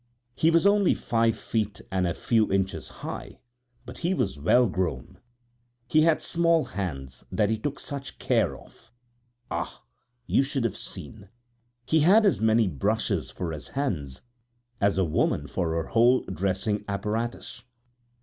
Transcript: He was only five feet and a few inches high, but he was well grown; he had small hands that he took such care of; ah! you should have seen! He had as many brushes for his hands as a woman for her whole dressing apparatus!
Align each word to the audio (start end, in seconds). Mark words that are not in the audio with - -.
He 0.33 0.49
was 0.49 0.65
only 0.65 0.95
five 0.95 1.37
feet 1.37 1.79
and 1.91 2.07
a 2.07 2.15
few 2.15 2.51
inches 2.51 2.87
high, 3.05 3.37
but 3.85 3.99
he 3.99 4.15
was 4.15 4.39
well 4.39 4.65
grown; 4.67 5.19
he 5.87 6.01
had 6.01 6.23
small 6.23 6.63
hands 6.63 7.23
that 7.31 7.51
he 7.51 7.57
took 7.59 7.79
such 7.79 8.17
care 8.17 8.57
of; 8.57 8.91
ah! 9.51 9.83
you 10.25 10.41
should 10.41 10.63
have 10.63 10.75
seen! 10.75 11.29
He 11.85 11.99
had 11.99 12.25
as 12.25 12.41
many 12.41 12.67
brushes 12.67 13.29
for 13.29 13.51
his 13.51 13.67
hands 13.67 14.21
as 14.79 14.97
a 14.97 15.05
woman 15.05 15.45
for 15.45 15.75
her 15.75 15.85
whole 15.89 16.21
dressing 16.23 16.83
apparatus! 16.87 17.63